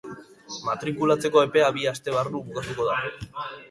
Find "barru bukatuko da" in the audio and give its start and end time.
2.19-3.03